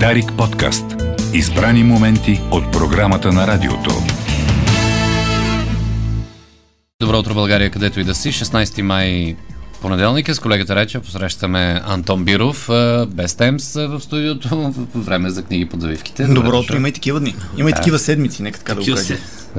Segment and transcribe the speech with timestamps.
[0.00, 0.84] Дарик подкаст.
[1.32, 3.90] Избрани моменти от програмата на радиото.
[7.00, 8.32] Добро утро, България, където и да си.
[8.32, 9.36] 16 май
[9.80, 11.00] понеделник е с колегата Реча.
[11.00, 12.68] Посрещаме Антон Биров,
[13.08, 16.24] без темс в студиото, време за книги под завивките.
[16.24, 17.34] Добро утро, има и такива дни.
[17.56, 18.98] Има и такива седмици, нека така да го.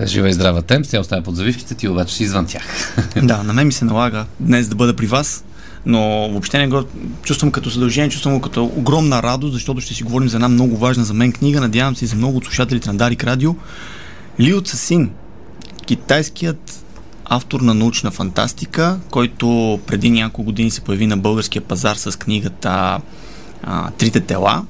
[0.06, 2.96] Жива и здрава темс, тя оставя под завивките, ти обаче си извън тях.
[3.24, 5.44] да, на мен ми се налага днес да бъда при вас
[5.86, 6.84] но въобще не го
[7.24, 10.78] чувствам като задължение, чувствам го като огромна радост, защото ще си говорим за една много
[10.78, 13.56] важна за мен книга, надявам се и за много от слушателите на Дарик Радио.
[14.40, 15.10] Лио Цасин,
[15.86, 16.84] китайският
[17.26, 23.02] автор на научна фантастика, който преди няколко години се появи на българския пазар с книгата
[23.98, 24.65] Трите тела.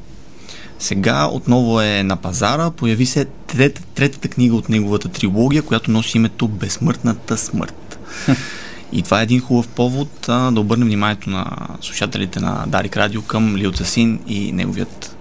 [0.80, 2.72] Сега отново е на пазара.
[2.72, 8.00] Появи се трет, третата книга от неговата трилогия, която носи името Безсмъртната смърт.
[8.91, 11.45] И това е един хубав повод а, да обърнем вниманието на
[11.81, 15.17] слушателите на Дарик Радио към Лил Цасин и неговият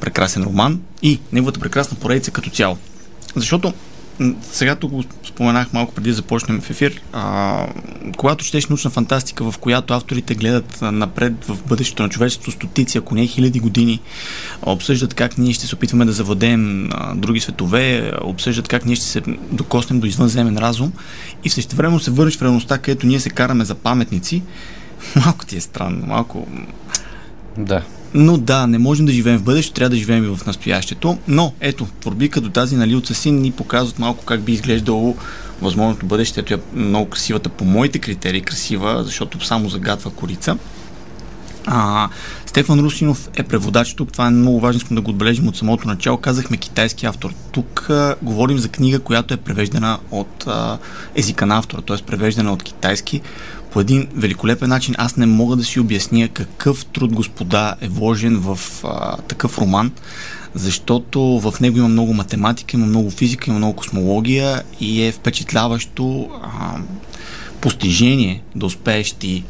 [0.00, 2.78] прекрасен роман и неговата прекрасна поредица като цяло.
[3.36, 3.72] Защото
[4.42, 7.02] сега тук го споменах малко преди да започнем в ефир.
[7.12, 7.66] А,
[8.16, 13.14] когато четеш научна фантастика, в която авторите гледат напред в бъдещето на човечеството стотици, ако
[13.14, 14.00] не хиляди години,
[14.62, 19.06] обсъждат как ние ще се опитваме да завладеем а, други светове, обсъждат как ние ще
[19.06, 20.92] се докоснем до извънземен разум
[21.44, 24.42] и в същото време се върнеш в реалността, където ние се караме за паметници,
[25.24, 26.46] малко ти е странно, малко...
[27.58, 27.82] Да.
[28.14, 31.18] Но да, не можем да живеем в бъдещето, трябва да живеем и в настоящето.
[31.28, 35.16] Но, ето, творби като тази на Лилца Син ни показват малко как би изглеждало
[35.62, 36.54] възможното бъдеще.
[36.54, 40.56] Е много красивата по моите критерии, красива, защото само загадва корица.
[41.66, 42.08] А,
[42.46, 44.12] Стефан Русинов е преводач тук.
[44.12, 46.18] Това е много важно, искам да го отбележим от самото начало.
[46.18, 47.30] Казахме китайски автор.
[47.52, 50.78] Тук а, говорим за книга, която е превеждана от а,
[51.14, 51.96] езика на автора, т.е.
[51.96, 53.20] превеждана от китайски
[53.72, 54.94] по един великолепен начин.
[54.98, 59.92] Аз не мога да си обясня какъв труд господа е вложен в а, такъв роман,
[60.54, 66.28] защото в него има много математика, има много физика, има много космология и е впечатляващо
[66.42, 66.78] а,
[67.60, 69.44] постижение да успееш ти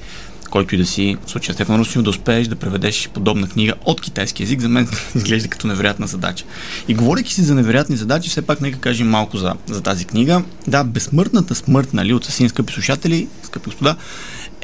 [0.51, 4.01] който и да си, в случая Стефан Русинов, да успееш да преведеш подобна книга от
[4.01, 6.45] китайски язик, за мен изглежда като невероятна задача.
[6.89, 10.43] И говоряки си за невероятни задачи, все пак нека кажем малко за, за тази книга.
[10.67, 13.97] Да, Безсмъртната смърт, нали, от Сасин, скъпи слушатели, скъпи господа,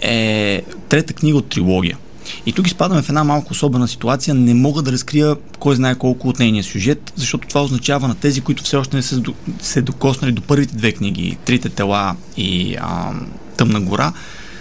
[0.03, 1.99] е трета книга от трилогия.
[2.47, 4.35] И тук изпадаме в една малко особена ситуация.
[4.35, 8.41] Не мога да разкрия кой знае колко от нейния сюжет, защото това означава на тези,
[8.41, 9.23] които все още не са
[9.61, 13.13] се докоснали до първите две книги, Трите тела и а,
[13.57, 14.13] Тъмна гора,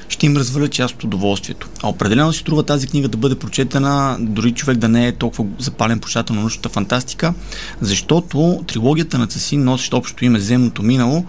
[0.10, 1.70] ще им разваля част от удоволствието.
[1.84, 5.46] А определено си струва тази книга да бъде прочетена, дори човек да не е толкова
[5.60, 7.34] запален почитател на научната фантастика,
[7.82, 11.26] защото трилогията на Цасин, носещ общо име Земното минало,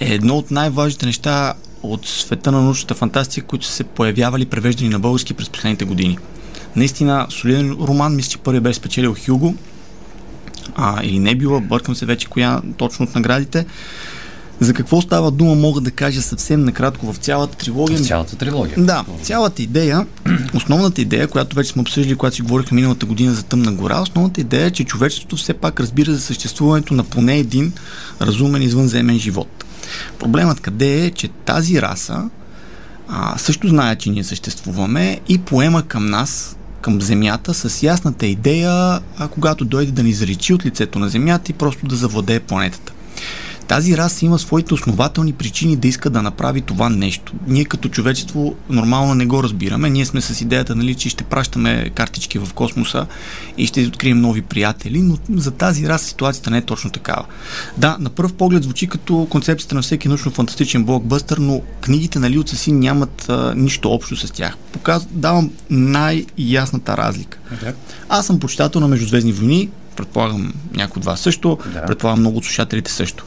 [0.00, 4.90] е едно от най-важните неща от света на научната фантастика, които са се появявали превеждани
[4.90, 6.18] на български през последните години.
[6.76, 9.54] Наистина солиден роман, мисля, че първият беше спечелил Хюго,
[10.74, 13.66] а, или не била, бъркам се вече коя точно от наградите.
[14.60, 17.98] За какво става дума, мога да кажа съвсем накратко в цялата трилогия.
[17.98, 18.76] В цялата трилогия.
[18.78, 20.06] Да, цялата идея,
[20.54, 24.40] основната идея, която вече сме обсъждали, когато си говорихме миналата година за Тъмна гора, основната
[24.40, 27.72] идея е, че човечеството все пак разбира за съществуването на поне един
[28.20, 29.64] разумен извънземен живот.
[30.18, 32.30] Проблемът къде е, че тази раса
[33.08, 39.00] а, също знае, че ние съществуваме и поема към нас, към Земята, с ясната идея,
[39.18, 42.92] а когато дойде да ни заречи от лицето на Земята и просто да завладее планетата.
[43.68, 47.32] Тази раса има своите основателни причини да иска да направи това нещо.
[47.46, 49.90] Ние като човечество нормално не го разбираме.
[49.90, 53.06] Ние сме с идеята, нали, че ще пращаме картички в космоса
[53.58, 57.24] и ще открием нови приятели, но за тази раса ситуацията не е точно такава.
[57.76, 62.56] Да, на първ поглед звучи като концепцията на всеки научно-фантастичен блокбъстър, но книгите на Лиоца
[62.56, 64.56] си нямат а, нищо общо с тях.
[64.72, 65.06] Показ...
[65.10, 67.38] Давам най-ясната разлика.
[67.54, 67.74] Okay.
[68.08, 71.86] Аз съм почитател на Междузвездни войни, предполагам някой от вас също, да.
[71.86, 73.24] предполагам много от слушателите също.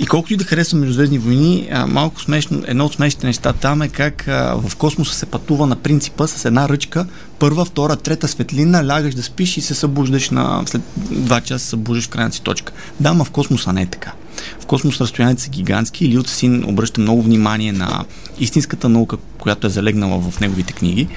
[0.00, 3.82] И колкото и да харесвам Междузвездни войни, а, малко смешно, едно от смешните неща там
[3.82, 7.06] е как а, в космоса се пътува на принципа с една ръчка,
[7.38, 11.70] първа, втора, трета светлина, лягаш да спиш и се събуждаш на, след два часа се
[11.70, 12.72] събуждаш в крайната си точка.
[13.00, 14.12] Да, ма в космоса не е така.
[14.60, 18.04] В космоса разстоянията са гигантски и Лил Син обръща много внимание на
[18.38, 21.08] истинската наука, която е залегнала в неговите книги.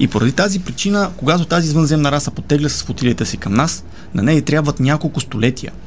[0.00, 3.84] И поради тази причина, когато тази извънземна раса потегля с флотилията си към нас,
[4.14, 5.72] на нея трябват няколко столетия–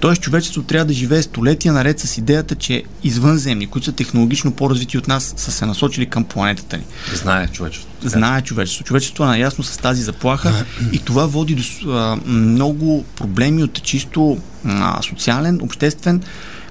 [0.00, 4.98] Тоест човечеството трябва да живее столетия наред с идеята, че извънземни, които са технологично по-развити
[4.98, 6.84] от нас, са се насочили към планетата ни.
[7.14, 8.08] Знае човечеството.
[8.08, 8.88] Знае човечеството.
[8.88, 14.38] Човечеството е наясно с тази заплаха и това води до а, много проблеми от чисто
[14.64, 16.22] а, социален, обществен,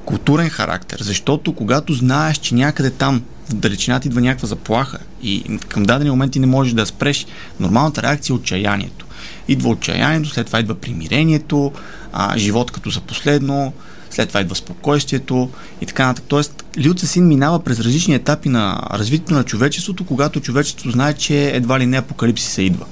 [0.06, 1.00] културен характер.
[1.02, 3.22] Защото когато знаеш, че някъде там
[3.54, 7.26] далечината идва някаква заплаха и към дадени моменти не можеш да спреш,
[7.60, 9.06] нормалната реакция е отчаянието.
[9.48, 11.72] Идва отчаянието, след това идва примирението,
[12.14, 13.74] а, живот като за последно,
[14.10, 15.50] след това идва спокойствието
[15.82, 16.26] и така нататък.
[16.28, 21.50] Тоест, Лиу Син минава през различни етапи на развитието на човечеството, когато човечеството знае, че
[21.56, 22.86] едва ли не апокалипсиса идва.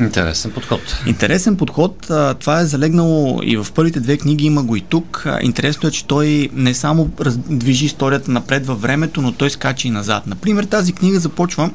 [0.00, 0.80] Интересен подход.
[1.06, 2.10] Интересен подход.
[2.40, 5.26] Това е залегнало и в първите две книги, има го и тук.
[5.42, 7.10] Интересно е, че той не само
[7.50, 10.26] движи историята напред във времето, но той скача и назад.
[10.26, 11.70] Например, тази книга започва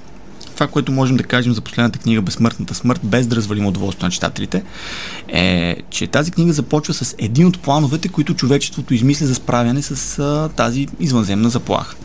[0.58, 4.12] това, което можем да кажем за последната книга Безсмъртната смърт, без да развалим удоволствието на
[4.12, 4.64] читателите,
[5.28, 10.20] е, че тази книга започва с един от плановете, които човечеството измисля за справяне с
[10.20, 11.96] а, тази извънземна заплаха.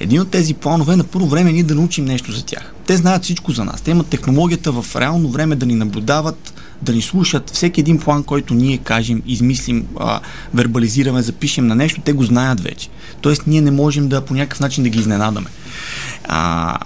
[0.00, 2.74] Един от тези планове е на първо време ние да научим нещо за тях.
[2.86, 3.80] Те знаят всичко за нас.
[3.80, 7.50] Те имат технологията в реално време да ни наблюдават, да ни слушат.
[7.50, 10.20] Всеки един план, който ние кажем, измислим, а,
[10.54, 12.88] вербализираме, запишем на нещо, те го знаят вече.
[13.20, 15.46] Тоест ние не можем да по някакъв начин да ги изненадаме.
[16.24, 16.78] А,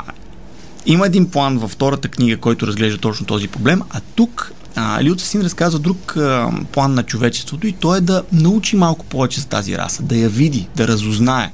[0.86, 4.52] има един план във втората книга, който разглежда точно този проблем, а тук
[5.00, 9.40] Лио Син разказва друг а, план на човечеството и то е да научи малко повече
[9.40, 11.52] за тази раса, да я види, да разузнае.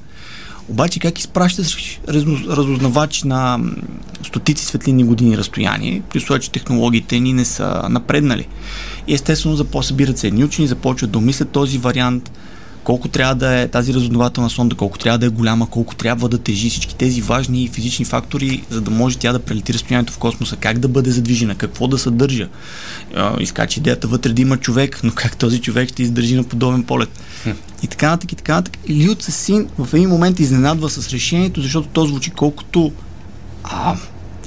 [0.68, 2.00] Обаче как изпращаш
[2.48, 3.60] разузнавач на
[4.26, 8.48] стотици светлини години разстояние, при условие, че технологиите ни не са напреднали.
[9.08, 12.32] И естествено събират се едни учени, започват да умислят този вариант,
[12.84, 16.38] колко трябва да е тази разузнавателна сонда, колко трябва да е голяма, колко трябва да
[16.38, 20.56] тежи всички тези важни физични фактори, за да може тя да прелети разстоянието в космоса,
[20.56, 22.48] как да бъде задвижена, какво да съдържа.
[23.40, 27.20] Изкача идеята вътре да има човек, но как този човек ще издържи на подобен полет.
[27.82, 28.82] И така нататък, и така нататък.
[28.86, 32.92] И Люд Син в един момент изненадва с решението, защото то звучи колкото
[33.64, 33.96] а,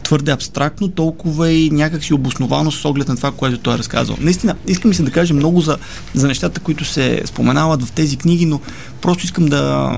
[0.06, 4.18] твърде абстрактно, толкова и някакси обосновано с оглед на това, което той е разказал.
[4.20, 5.78] Наистина, искам и се да кажа много за,
[6.14, 8.60] за нещата, които се споменават в тези книги, но
[9.02, 9.92] просто искам да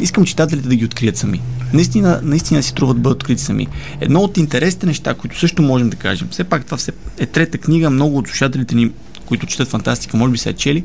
[0.00, 1.40] искам читателите да ги открият сами.
[1.72, 3.66] Наистина, наистина си труват да бъдат открити сами.
[4.00, 7.58] Едно от интересните неща, които също можем да кажем, все пак това все е трета
[7.58, 8.90] книга, много от слушателите ни,
[9.26, 10.84] които четат фантастика, може би са е чели,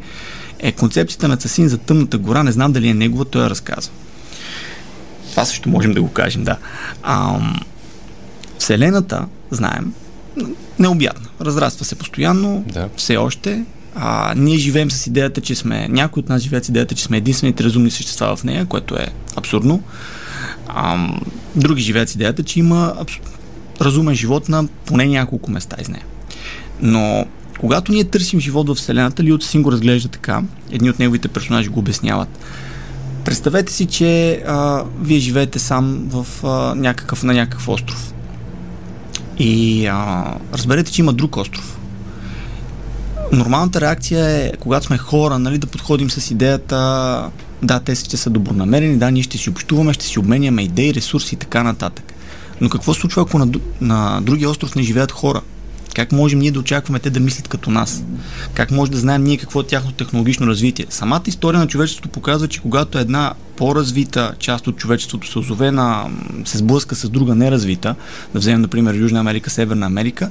[0.60, 2.44] е концепцията на Цасин за тъмната гора.
[2.44, 3.94] Не знам дали е негова, той я разказва.
[5.32, 6.58] Това също можем да го кажем, да.
[7.04, 7.60] Ам,
[8.64, 9.94] Вселената, знаем,
[10.80, 11.30] необятна.
[11.42, 12.90] Разраства се постоянно, да.
[12.98, 13.64] все още.
[13.96, 17.18] А, ние живеем с идеята, че сме, някои от нас живеят с идеята, че сме
[17.18, 19.84] единствените разумни същества в нея, което е абсурдно.
[20.68, 21.08] А,
[21.56, 23.14] други живеят с идеята, че има абс...
[23.82, 26.06] разумен живот на поне няколко места из нея.
[26.82, 27.26] Но
[27.60, 31.70] когато ние търсим живот в Вселената, Лиот Син го разглежда така, едни от неговите персонажи
[31.70, 32.40] го обясняват.
[33.26, 38.13] Представете си, че а, вие живеете сам в, а, някакъв, на някакъв остров.
[39.40, 41.78] И а, разберете, че има друг остров.
[43.32, 47.30] Нормалната реакция е, когато сме хора, нали, да подходим с идеята,
[47.64, 51.36] да, те ще са добронамерени, да, ние ще си общуваме, ще си обменяме идеи, ресурси
[51.36, 52.14] и така нататък.
[52.62, 53.48] Но какво случва, ако на,
[53.82, 55.42] на другия остров не живеят хора?
[55.96, 58.04] Как можем ние да очакваме те да мислят като нас?
[58.54, 60.86] Как може да знаем ние какво е тяхното технологично развитие?
[60.90, 66.06] Самата история на човечеството показва, че когато една по-развита част от човечеството се озове на,
[66.46, 67.96] се сблъска с друга неразвита,
[68.34, 70.30] да вземем, например, Южна Америка, Северна Америка,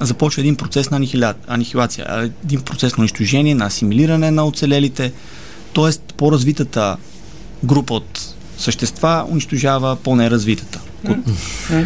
[0.00, 1.06] започва един процес на
[1.48, 5.12] анихилация, един процес на унищожение, на асимилиране на оцелелите,
[5.74, 6.14] т.е.
[6.16, 6.96] по-развитата
[7.64, 10.80] група от същества унищожава по-неразвитата.
[11.08, 11.84] И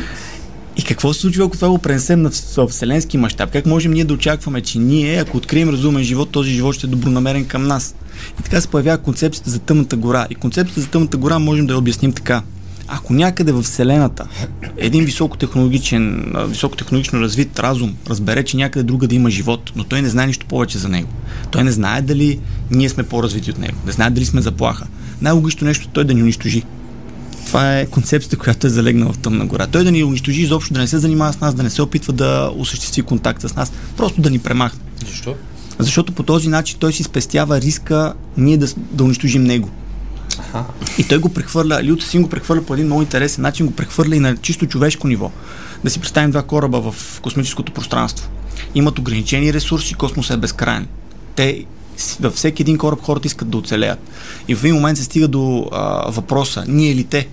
[0.87, 2.31] какво се случва, ако това го пренесем на
[2.69, 3.53] вселенски мащаб?
[3.53, 6.91] Как можем ние да очакваме, че ние, ако открием разумен живот, този живот ще е
[6.91, 7.95] добронамерен към нас?
[8.41, 10.27] И така се появява концепцията за тъмната гора.
[10.31, 12.43] И концепцията за тъмната гора можем да я обясним така.
[12.89, 14.27] Ако някъде в Вселената
[14.77, 20.09] един високотехнологичен, високотехнологично развит разум разбере, че някъде друга да има живот, но той не
[20.09, 21.09] знае нищо повече за него.
[21.51, 22.41] Той не знае дали
[22.71, 24.87] ние сме по-развити от него, не знае дали сме заплаха.
[25.21, 26.63] Най-логично нещо е той да ни унищожи.
[27.47, 29.67] Това е концепцията, която е залегнала в Тъмна гора.
[29.67, 32.13] Той да ни унищожи изобщо, да не се занимава с нас, да не се опитва
[32.13, 34.81] да осъществи контакт с нас, просто да ни премахне.
[35.09, 35.35] Защо?
[35.79, 39.71] Защото по този начин той си спестява риска ние да, да унищожим него.
[40.39, 40.65] Аха.
[40.99, 44.17] И той го прехвърля, Лиото Син го прехвърля по един много интересен начин, го прехвърля
[44.17, 45.31] и на чисто човешко ниво.
[45.85, 48.29] Да си представим два кораба в космическото пространство.
[48.75, 50.87] Имат ограничени ресурси, космосът е безкрайен.
[51.37, 51.65] Те
[52.21, 53.99] във всеки един кораб хората искат да оцелеят.
[54.49, 57.29] И в един момент се стига до а, въпроса, ние или те.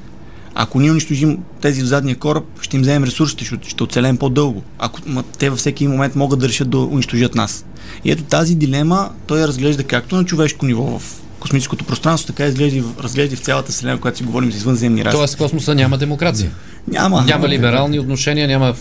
[0.55, 4.63] Ако ние унищожим тези в задния кораб, ще им вземем ресурсите, ще, ще оцелеем по-дълго.
[4.79, 7.65] Ако ма, те във всеки момент могат да решат да унищожат нас.
[8.03, 12.45] И ето тази дилема той я разглежда както на човешко ниво в космическото пространство, така
[12.45, 15.17] изглежда разглежда в цялата Вселена, когато си говорим за извънземни раси.
[15.17, 16.51] Тоест в космоса няма демокрация.
[16.87, 17.23] Няма.
[17.27, 18.75] Няма либерални отношения, няма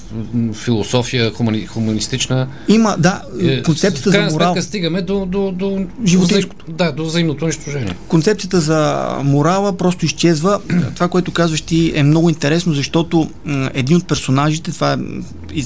[0.53, 2.49] философия хумани, хуманистична.
[2.69, 4.53] Има, да, е, концепцията за морал.
[4.53, 6.65] Сметка стигаме до, до, до, Животинското.
[6.69, 7.97] Да, до взаимното унищожение.
[8.09, 10.61] Концепцията за морала просто изчезва.
[10.95, 13.31] това, което казваш ти е много интересно, защото
[13.75, 14.97] един от персонажите, това е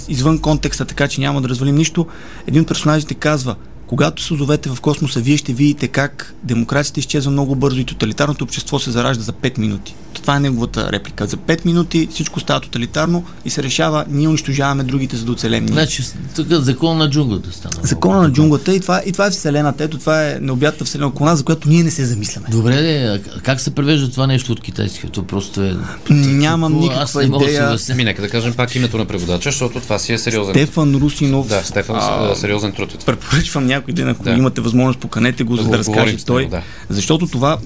[0.09, 2.07] извън контекста, така че няма да развалим нищо,
[2.47, 7.31] един от персонажите казва, когато се озовете в космоса, вие ще видите как демокрацията изчезва
[7.31, 9.95] много бързо и тоталитарното общество се заражда за 5 минути.
[10.15, 11.27] Това е неговата реплика.
[11.27, 15.69] За 5 минути всичко става тоталитарно и се решава, ние унищожаваме другите, за да оцелем.
[15.69, 16.03] Значи,
[16.37, 17.75] тук закон на джунглата стана.
[17.83, 19.85] Закона на джунглата и това, и това е Вселената.
[19.85, 22.47] Ето това е необятата Вселена около нас, за която ние не се замисляме.
[22.51, 25.07] Добре, де, как се превежда това нещо от китайски?
[25.07, 25.77] То просто е...
[26.11, 27.77] Нямам никаква идея.
[27.97, 30.55] Ми, нека да кажем пак името на преводача, защото това си е сериозен.
[30.55, 31.49] Стефан Русинов.
[31.49, 33.05] Да, Стефан, а, сериозен труд.
[33.07, 34.31] Препоръчвам някой ден, ако да.
[34.31, 36.47] имате възможност, поканете го, за да, разкаже той.
[36.47, 36.63] Да.
[36.89, 37.59] Защото това,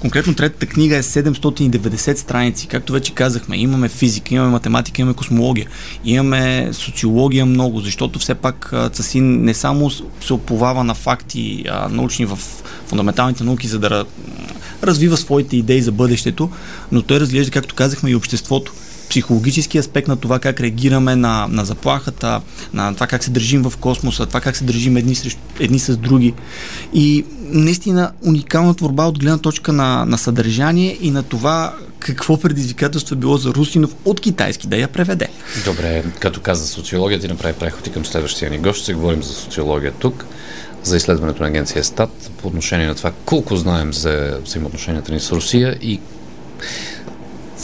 [0.00, 2.66] конкретно третата книга е 790 страници.
[2.66, 5.66] Както вече казахме, имаме физика, имаме математика, имаме космология,
[6.04, 9.90] имаме социология много, защото все пак Цасин не само
[10.20, 12.38] се оповава на факти а, научни в
[12.86, 14.04] фундаменталните науки, за да
[14.82, 16.50] развива своите идеи за бъдещето,
[16.92, 18.72] но той разглежда, както казахме, и обществото
[19.10, 22.40] психологически аспект на това как реагираме на, на заплахата,
[22.72, 25.96] на това как се държим в космоса, това как се държим едни, срещу, едни с
[25.96, 26.34] други.
[26.94, 33.14] И наистина уникална творба от гледна точка на, на съдържание и на това какво предизвикателство
[33.14, 35.28] е било за Русинов от китайски да я преведе.
[35.64, 38.82] Добре, като каза социология, ти направи преход и към следващия ни гост.
[38.82, 40.24] Ще говорим за социология тук
[40.82, 45.32] за изследването на агенция Стат по отношение на това колко знаем за взаимоотношенията ни с
[45.32, 46.00] Русия и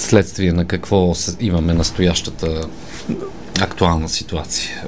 [0.01, 2.69] следствие на какво имаме настоящата
[3.61, 4.85] актуална ситуация.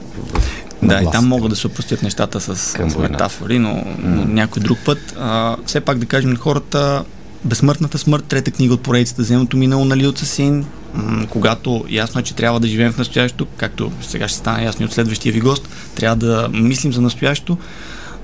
[0.82, 4.78] Да, и там могат да се опростят нещата с, с метафори, но, но някой друг
[4.84, 5.14] път.
[5.18, 7.04] А, все пак да кажем на хората,
[7.44, 10.64] Безсмъртната смърт, трета книга от поредицата Земното минало на Лил Цасин,
[10.94, 14.82] м- когато ясно е, че трябва да живеем в настоящето, както сега ще стане ясно
[14.82, 17.58] и от следващия ви гост, трябва да мислим за настоящето,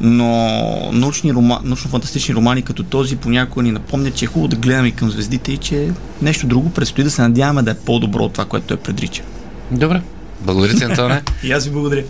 [0.01, 4.91] но научни рома, научно-фантастични романи като този понякога ни напомнят, че е хубаво да гледаме
[4.91, 5.91] към звездите и че
[6.23, 9.23] нещо друго предстои да се надяваме да е по-добро от това, което той предрича.
[9.71, 10.03] Добре.
[10.41, 11.23] Благодаря ти, Антоне.
[11.43, 12.03] и аз ви благодаря.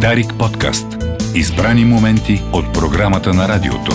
[0.00, 0.86] Дарик подкаст.
[1.34, 3.92] Избрани моменти от програмата на радиото.